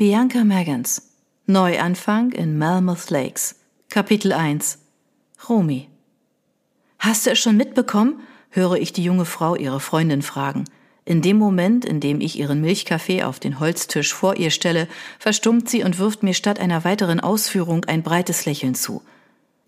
[0.00, 1.02] Bianca Maggans
[1.44, 3.56] Neuanfang in Malmouth Lakes
[3.90, 4.78] Kapitel 1
[5.46, 5.90] Romy
[6.98, 8.20] Hast du es schon mitbekommen?
[8.48, 10.64] höre ich die junge Frau ihre Freundin fragen.
[11.04, 15.68] In dem Moment, in dem ich ihren Milchkaffee auf den Holztisch vor ihr stelle, verstummt
[15.68, 19.02] sie und wirft mir statt einer weiteren Ausführung ein breites Lächeln zu.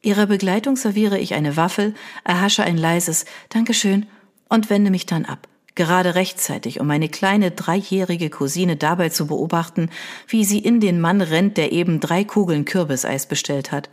[0.01, 1.95] Ihrer Begleitung serviere ich eine Waffel,
[2.25, 4.07] erhasche ein leises Dankeschön
[4.49, 9.91] und wende mich dann ab gerade rechtzeitig, um meine kleine dreijährige Cousine dabei zu beobachten,
[10.29, 13.89] wie sie in den Mann rennt, der eben drei Kugeln Kürbiseis bestellt hat.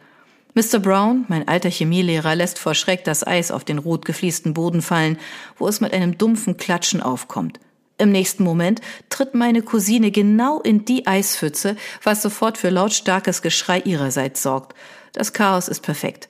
[0.56, 0.80] Mr.
[0.80, 5.18] Brown, mein alter Chemielehrer, lässt vor Schreck das Eis auf den rot gefliesten Boden fallen,
[5.58, 7.60] wo es mit einem dumpfen Klatschen aufkommt.
[8.00, 13.80] Im nächsten Moment tritt meine Cousine genau in die Eispfütze, was sofort für lautstarkes Geschrei
[13.80, 14.74] ihrerseits sorgt.
[15.14, 16.30] Das Chaos ist perfekt.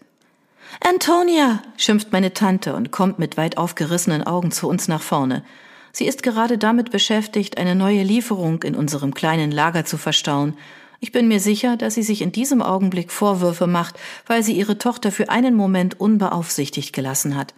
[0.82, 5.44] Antonia, schimpft meine Tante und kommt mit weit aufgerissenen Augen zu uns nach vorne.
[5.92, 10.56] Sie ist gerade damit beschäftigt, eine neue Lieferung in unserem kleinen Lager zu verstauen.
[11.00, 14.78] Ich bin mir sicher, dass sie sich in diesem Augenblick Vorwürfe macht, weil sie ihre
[14.78, 17.54] Tochter für einen Moment unbeaufsichtigt gelassen hat.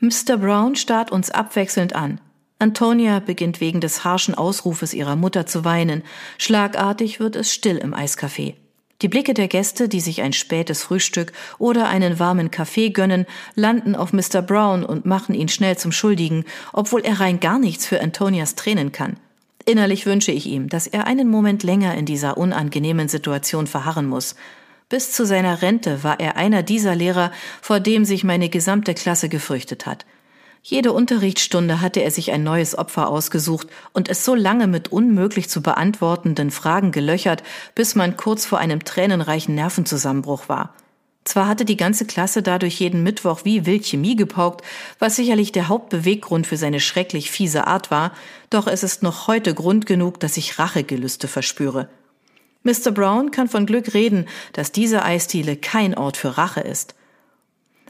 [0.00, 0.36] Mr.
[0.38, 2.20] Brown starrt uns abwechselnd an.
[2.58, 6.02] Antonia beginnt wegen des harschen Ausrufes ihrer Mutter zu weinen.
[6.36, 8.54] Schlagartig wird es still im Eiscafé.
[9.02, 13.94] Die Blicke der Gäste, die sich ein spätes Frühstück oder einen warmen Kaffee gönnen, landen
[13.94, 14.42] auf Mr.
[14.42, 18.92] Brown und machen ihn schnell zum Schuldigen, obwohl er rein gar nichts für Antonias Tränen
[18.92, 19.16] kann.
[19.64, 24.34] Innerlich wünsche ich ihm, dass er einen Moment länger in dieser unangenehmen Situation verharren muss.
[24.90, 29.28] Bis zu seiner Rente war er einer dieser Lehrer, vor dem sich meine gesamte Klasse
[29.28, 30.04] gefürchtet hat.
[30.62, 35.48] Jede Unterrichtsstunde hatte er sich ein neues Opfer ausgesucht und es so lange mit unmöglich
[35.48, 37.42] zu beantwortenden Fragen gelöchert,
[37.74, 40.74] bis man kurz vor einem tränenreichen Nervenzusammenbruch war.
[41.24, 44.64] Zwar hatte die ganze Klasse dadurch jeden Mittwoch wie wild Chemie gepaukt,
[44.98, 48.12] was sicherlich der Hauptbeweggrund für seine schrecklich fiese Art war,
[48.50, 51.88] doch es ist noch heute Grund genug, dass ich Rachegelüste verspüre.
[52.62, 52.90] Mr.
[52.90, 56.94] Brown kann von Glück reden, dass diese Eisdiele kein Ort für Rache ist.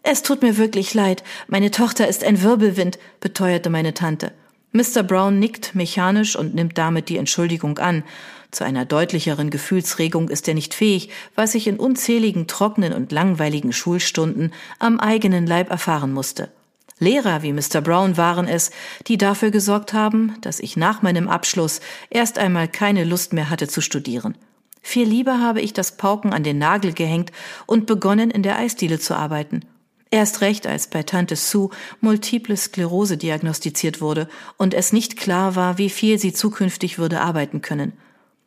[0.03, 4.33] Es tut mir wirklich leid, meine Tochter ist ein Wirbelwind, beteuerte meine Tante.
[4.73, 5.03] Mr.
[5.03, 8.05] Brown nickt mechanisch und nimmt damit die Entschuldigung an.
[8.51, 13.73] Zu einer deutlicheren Gefühlsregung ist er nicht fähig, was ich in unzähligen trockenen und langweiligen
[13.73, 16.51] Schulstunden am eigenen Leib erfahren musste.
[16.99, 17.81] Lehrer wie Mr.
[17.81, 18.71] Brown waren es,
[19.07, 21.81] die dafür gesorgt haben, dass ich nach meinem Abschluss
[22.11, 24.37] erst einmal keine Lust mehr hatte zu studieren.
[24.83, 27.33] Viel lieber habe ich das Pauken an den Nagel gehängt
[27.67, 29.65] und begonnen, in der Eisdiele zu arbeiten.
[30.13, 35.79] Erst recht, als bei Tante Sue multiple Sklerose diagnostiziert wurde und es nicht klar war,
[35.79, 37.93] wie viel sie zukünftig würde arbeiten können.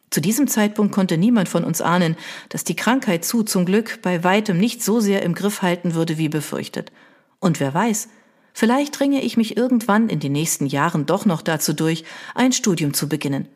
[0.09, 2.17] Zu diesem Zeitpunkt konnte niemand von uns ahnen,
[2.49, 6.17] dass die Krankheit Sue zum Glück bei weitem nicht so sehr im Griff halten würde
[6.17, 6.91] wie befürchtet.
[7.39, 8.09] Und wer weiß,
[8.53, 12.03] vielleicht ringe ich mich irgendwann in den nächsten Jahren doch noch dazu durch,
[12.35, 13.47] ein Studium zu beginnen.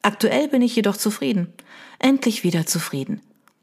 [0.00, 1.52] Aktuell bin ich jedoch zufrieden.
[1.98, 3.20] Endlich wieder zufrieden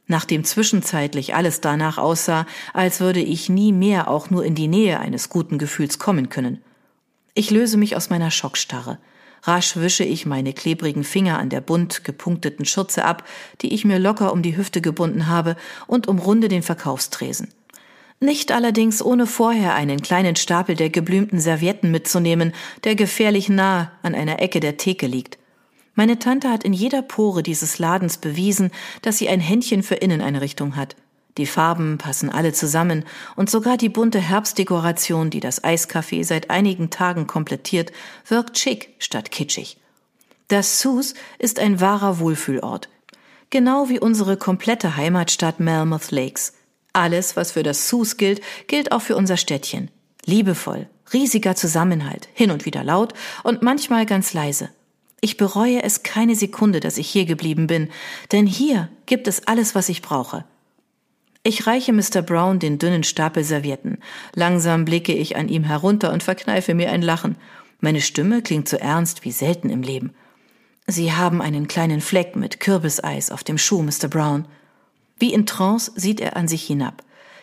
[0.07, 4.99] nachdem zwischenzeitlich alles danach aussah, als würde ich nie mehr auch nur in die Nähe
[4.99, 6.61] eines guten Gefühls kommen können.
[7.33, 8.99] Ich löse mich aus meiner Schockstarre.
[9.43, 13.27] Rasch wische ich meine klebrigen Finger an der bunt gepunkteten Schürze ab,
[13.61, 15.55] die ich mir locker um die Hüfte gebunden habe,
[15.85, 17.49] und umrunde den Verkaufstresen.
[18.19, 24.15] Nicht allerdings ohne vorher einen kleinen Stapel der geblümten Servietten mitzunehmen, der gefährlich nah an
[24.15, 25.37] einer Ecke der Theke liegt.
[25.95, 30.75] Meine Tante hat in jeder Pore dieses Ladens bewiesen, dass sie ein Händchen für Inneneinrichtung
[30.75, 30.95] hat.
[31.37, 33.03] Die Farben passen alle zusammen
[33.35, 37.91] und sogar die bunte Herbstdekoration, die das Eiscafé seit einigen Tagen komplettiert,
[38.27, 39.77] wirkt schick statt kitschig.
[40.47, 42.89] Das Sus ist ein wahrer Wohlfühlort.
[43.49, 46.53] Genau wie unsere komplette Heimatstadt Melmoth Lakes.
[46.93, 49.91] Alles, was für das Sus gilt, gilt auch für unser Städtchen.
[50.25, 53.13] Liebevoll, riesiger Zusammenhalt, hin und wieder laut
[53.43, 54.69] und manchmal ganz leise.
[55.25, 57.89] Ich bereue es keine Sekunde, dass ich hier geblieben bin,
[58.31, 60.45] denn hier gibt es alles, was ich brauche.
[61.41, 62.21] Ich reiche Mr.
[62.21, 63.97] Brown den dünnen Stapel Servietten.
[64.35, 67.37] Langsam blicke ich an ihm herunter und verkneife mir ein Lachen.
[67.79, 70.13] Meine Stimme klingt so ernst wie selten im Leben.
[70.85, 74.07] Sie haben einen kleinen Fleck mit Kürbiseis auf dem Schuh, Mr.
[74.07, 74.45] Brown.
[75.17, 77.01] Wie in Trance sieht er an sich hinab.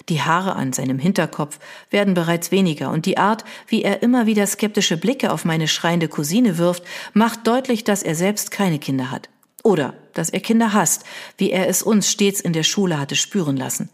[0.09, 1.59] Die Haare an seinem Hinterkopf
[1.91, 6.09] werden bereits weniger und die Art, wie er immer wieder skeptische Blicke auf meine schreiende
[6.09, 9.29] Cousine wirft, macht deutlich, dass er selbst keine Kinder hat.
[9.63, 11.05] Oder dass er Kinder hasst,
[11.39, 13.91] wie er es uns stets in der Schule hatte spüren lassen.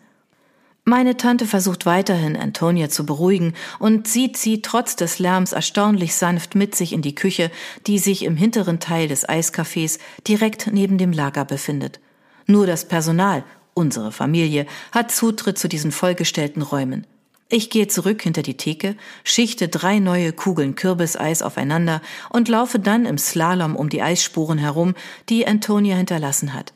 [0.84, 6.54] Meine Tante versucht weiterhin, Antonia zu beruhigen und zieht sie trotz des Lärms erstaunlich sanft
[6.54, 7.50] mit sich in die Küche,
[7.86, 12.00] die sich im hinteren Teil des Eiscafés direkt neben dem Lager befindet.
[12.46, 13.44] Nur das Personal
[13.78, 17.06] Unsere Familie hat Zutritt zu diesen vollgestellten Räumen.
[17.48, 23.06] Ich gehe zurück hinter die Theke, schichte drei neue Kugeln Kürbiseis aufeinander und laufe dann
[23.06, 24.94] im Slalom um die Eisspuren herum,
[25.28, 26.72] die Antonia hinterlassen hat.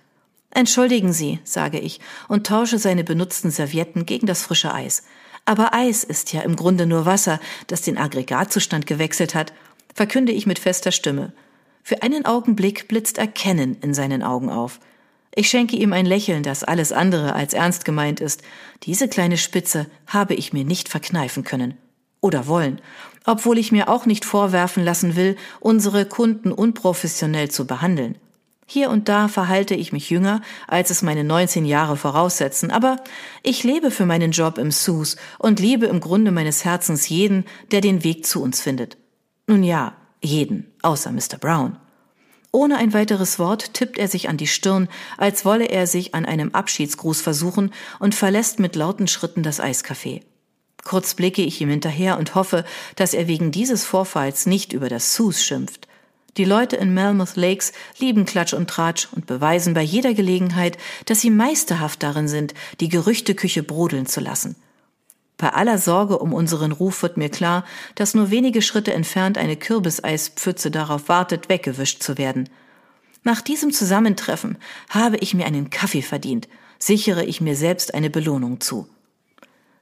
[0.50, 5.02] Entschuldigen Sie, sage ich und tausche seine benutzten Servietten gegen das frische Eis.
[5.44, 9.52] Aber Eis ist ja im Grunde nur Wasser, das den Aggregatzustand gewechselt hat,
[9.92, 11.32] verkünde ich mit fester Stimme.
[11.82, 14.78] Für einen Augenblick blitzt Erkennen in seinen Augen auf.
[15.34, 18.42] Ich schenke ihm ein Lächeln, das alles andere als ernst gemeint ist.
[18.82, 21.74] Diese kleine Spitze habe ich mir nicht verkneifen können.
[22.20, 22.80] Oder wollen.
[23.24, 28.18] Obwohl ich mir auch nicht vorwerfen lassen will, unsere Kunden unprofessionell zu behandeln.
[28.66, 32.96] Hier und da verhalte ich mich jünger, als es meine 19 Jahre voraussetzen, aber
[33.42, 37.80] ich lebe für meinen Job im Sus und liebe im Grunde meines Herzens jeden, der
[37.80, 38.96] den Weg zu uns findet.
[39.46, 41.38] Nun ja, jeden, außer Mr.
[41.40, 41.78] Brown.
[42.52, 46.26] Ohne ein weiteres Wort tippt er sich an die Stirn, als wolle er sich an
[46.26, 50.20] einem Abschiedsgruß versuchen und verlässt mit lauten Schritten das Eiscafé.
[50.84, 52.64] Kurz blicke ich ihm hinterher und hoffe,
[52.96, 55.88] dass er wegen dieses Vorfalls nicht über das Sus schimpft.
[56.36, 60.76] Die Leute in Melmoth Lakes lieben Klatsch und Tratsch und beweisen bei jeder Gelegenheit,
[61.06, 64.56] dass sie meisterhaft darin sind, die Gerüchteküche brodeln zu lassen.
[65.42, 67.64] Bei aller Sorge um unseren Ruf wird mir klar,
[67.96, 72.48] dass nur wenige Schritte entfernt eine Kürbiseispfütze darauf wartet, weggewischt zu werden.
[73.24, 74.56] Nach diesem Zusammentreffen
[74.88, 76.46] habe ich mir einen Kaffee verdient,
[76.78, 78.86] sichere ich mir selbst eine Belohnung zu.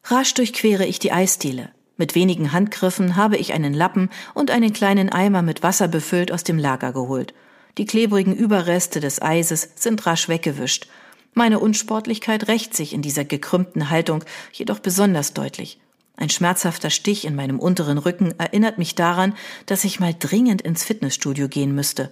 [0.04, 1.68] Rasch durchquere ich die Eisdiele.
[1.98, 6.42] Mit wenigen Handgriffen habe ich einen Lappen und einen kleinen Eimer mit Wasser befüllt aus
[6.42, 7.34] dem Lager geholt.
[7.76, 10.88] Die klebrigen Überreste des Eises sind rasch weggewischt
[11.32, 15.78] meine Unsportlichkeit rächt sich in dieser gekrümmten Haltung jedoch besonders deutlich.
[16.16, 19.34] Ein schmerzhafter Stich in meinem unteren Rücken erinnert mich daran,
[19.66, 22.10] dass ich mal dringend ins Fitnessstudio gehen müsste.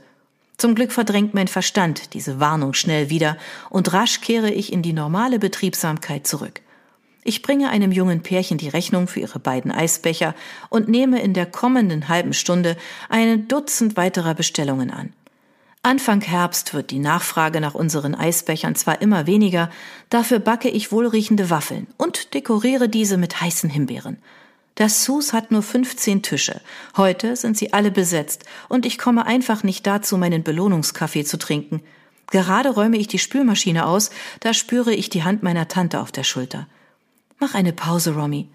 [0.56, 3.36] Zum Glück verdrängt mein Verstand diese Warnung schnell wieder
[3.70, 6.62] und rasch kehre ich in die normale Betriebsamkeit zurück.
[7.22, 10.34] Ich bringe einem jungen Pärchen die Rechnung für ihre beiden Eisbecher
[10.70, 12.76] und nehme in der kommenden halben Stunde
[13.10, 15.12] ein Dutzend weiterer Bestellungen an.
[15.88, 19.70] Anfang Herbst wird die Nachfrage nach unseren Eisbechern zwar immer weniger,
[20.10, 24.18] dafür backe ich wohlriechende Waffeln und dekoriere diese mit heißen Himbeeren.
[24.74, 26.60] Das Sus hat nur 15 Tische.
[26.98, 31.80] Heute sind sie alle besetzt und ich komme einfach nicht dazu, meinen Belohnungskaffee zu trinken.
[32.30, 36.24] Gerade räume ich die Spülmaschine aus, da spüre ich die Hand meiner Tante auf der
[36.24, 36.66] Schulter.
[37.38, 38.46] Mach eine Pause, Romy.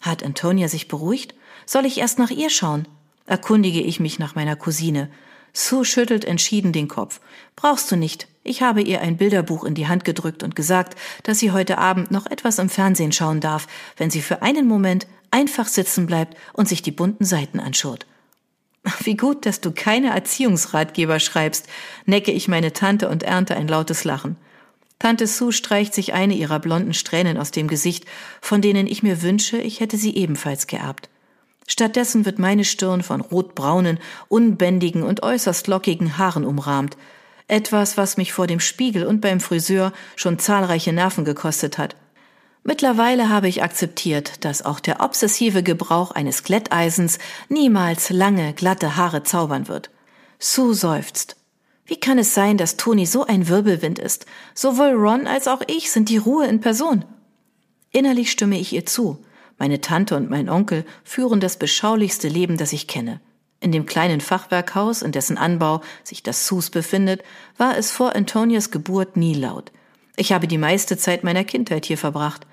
[0.00, 1.34] Hat Antonia sich beruhigt?
[1.66, 2.88] Soll ich erst nach ihr schauen?
[3.26, 5.10] Erkundige ich mich nach meiner Cousine.
[5.56, 7.20] Sue schüttelt entschieden den Kopf.
[7.54, 8.26] Brauchst du nicht.
[8.42, 12.10] Ich habe ihr ein Bilderbuch in die Hand gedrückt und gesagt, dass sie heute Abend
[12.10, 16.68] noch etwas im Fernsehen schauen darf, wenn sie für einen Moment einfach sitzen bleibt und
[16.68, 18.04] sich die bunten Seiten anschaut.
[19.02, 21.68] Wie gut, dass du keine Erziehungsratgeber schreibst,
[22.04, 24.36] necke ich meine Tante und ernte ein lautes Lachen.
[24.98, 28.04] Tante Sue streicht sich eine ihrer blonden Strähnen aus dem Gesicht,
[28.40, 31.08] von denen ich mir wünsche, ich hätte sie ebenfalls geerbt.
[31.66, 36.96] Stattdessen wird meine Stirn von rotbraunen, unbändigen und äußerst lockigen Haaren umrahmt.
[37.48, 41.96] Etwas, was mich vor dem Spiegel und beim Friseur schon zahlreiche Nerven gekostet hat.
[42.62, 47.18] Mittlerweile habe ich akzeptiert, dass auch der obsessive Gebrauch eines Glätteisens
[47.50, 49.90] niemals lange, glatte Haare zaubern wird.
[50.38, 51.36] Sue seufzt.
[51.86, 54.24] Wie kann es sein, dass Toni so ein Wirbelwind ist?
[54.54, 57.04] Sowohl Ron als auch ich sind die Ruhe in Person.
[57.92, 59.23] Innerlich stimme ich ihr zu.
[59.58, 63.20] Meine Tante und mein Onkel führen das beschaulichste Leben, das ich kenne.
[63.60, 67.22] In dem kleinen Fachwerkhaus, in dessen Anbau sich das Sus befindet,
[67.56, 69.72] war es vor Antonias Geburt nie laut.
[70.16, 72.46] Ich habe die meiste Zeit meiner Kindheit hier verbracht.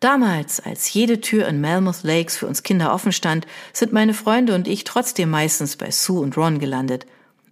[0.00, 4.54] Damals, als jede Tür in Melmoth Lakes für uns Kinder offen stand, sind meine Freunde
[4.54, 7.06] und ich trotzdem meistens bei Sue und Ron gelandet.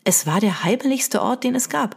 [0.04, 1.96] Es war der heimlichste Ort, den es gab.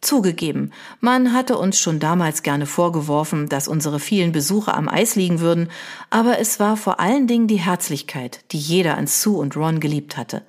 [0.00, 5.40] Zugegeben, man hatte uns schon damals gerne vorgeworfen, dass unsere vielen Besucher am Eis liegen
[5.40, 5.68] würden,
[6.08, 10.16] aber es war vor allen Dingen die Herzlichkeit, die jeder an Sue und Ron geliebt
[10.16, 10.42] hatte.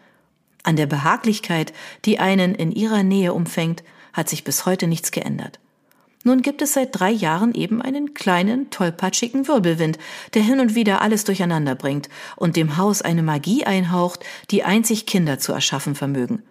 [0.63, 1.73] An der Behaglichkeit,
[2.05, 5.59] die einen in ihrer Nähe umfängt, hat sich bis heute nichts geändert.
[6.23, 9.97] Nun gibt es seit drei Jahren eben einen kleinen, tollpatschigen Wirbelwind,
[10.33, 15.07] der hin und wieder alles durcheinander bringt und dem Haus eine Magie einhaucht, die einzig
[15.07, 16.43] Kinder zu erschaffen vermögen.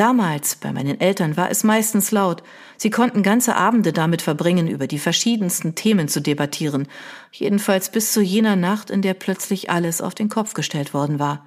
[0.00, 2.42] Damals, bei meinen Eltern, war es meistens laut.
[2.78, 6.88] Sie konnten ganze Abende damit verbringen, über die verschiedensten Themen zu debattieren,
[7.32, 11.44] jedenfalls bis zu jener Nacht, in der plötzlich alles auf den Kopf gestellt worden war.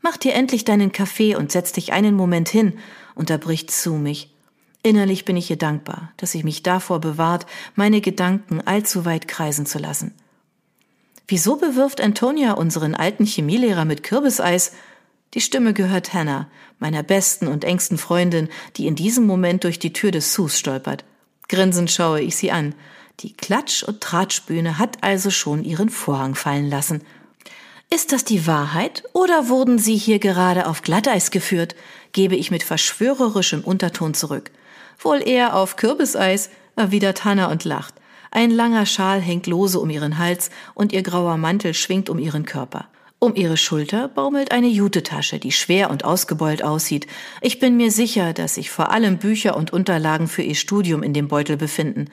[0.00, 2.78] Mach dir endlich deinen Kaffee und setz dich einen Moment hin,
[3.16, 4.32] unterbricht Sue mich.
[4.84, 9.66] Innerlich bin ich ihr dankbar, dass sie mich davor bewahrt, meine Gedanken allzu weit kreisen
[9.66, 10.14] zu lassen.
[11.26, 14.70] Wieso bewirft Antonia unseren alten Chemielehrer mit Kürbiseis?
[15.34, 19.92] Die Stimme gehört Hannah, meiner besten und engsten Freundin, die in diesem Moment durch die
[19.92, 21.04] Tür des Sus stolpert.
[21.48, 22.74] Grinsend schaue ich sie an.
[23.20, 27.02] Die Klatsch- und Tratschbühne hat also schon ihren Vorhang fallen lassen.
[27.90, 31.74] Ist das die Wahrheit oder wurden Sie hier gerade auf Glatteis geführt?
[32.12, 34.50] gebe ich mit verschwörerischem Unterton zurück.
[34.98, 37.94] Wohl eher auf Kürbiseis, erwidert Hanna und lacht.
[38.30, 42.44] Ein langer Schal hängt lose um ihren Hals und ihr grauer Mantel schwingt um ihren
[42.44, 42.88] Körper.
[43.22, 47.06] Um ihre Schulter baumelt eine Jutetasche, die schwer und ausgebeult aussieht.
[47.42, 51.12] Ich bin mir sicher, dass sich vor allem Bücher und Unterlagen für ihr Studium in
[51.12, 52.06] dem Beutel befinden.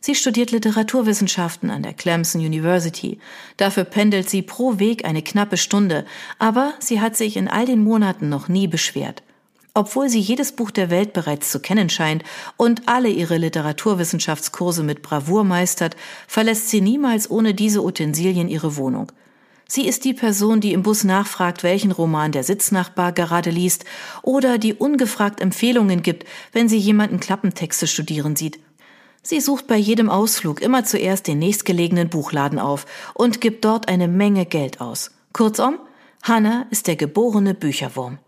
[0.00, 3.18] Sie studiert Literaturwissenschaften an der Clemson University.
[3.56, 6.06] Dafür pendelt sie pro Weg eine knappe Stunde,
[6.38, 9.24] aber sie hat sich in all den Monaten noch nie beschwert.
[9.74, 12.22] Obwohl sie jedes Buch der Welt bereits zu kennen scheint
[12.56, 15.96] und alle ihre Literaturwissenschaftskurse mit Bravour meistert,
[16.28, 19.10] verlässt sie niemals ohne diese Utensilien ihre Wohnung.
[19.74, 23.86] Sie ist die Person, die im Bus nachfragt, welchen Roman der Sitznachbar gerade liest
[24.20, 28.60] oder die ungefragt Empfehlungen gibt, wenn sie jemanden Klappentexte studieren sieht.
[29.22, 34.08] Sie sucht bei jedem Ausflug immer zuerst den nächstgelegenen Buchladen auf und gibt dort eine
[34.08, 35.10] Menge Geld aus.
[35.32, 35.78] Kurzum,
[36.22, 38.18] Hannah ist der geborene Bücherwurm.